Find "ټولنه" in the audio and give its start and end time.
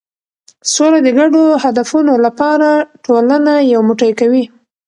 3.05-3.53